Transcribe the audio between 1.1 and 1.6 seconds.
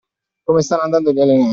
gli allenamenti?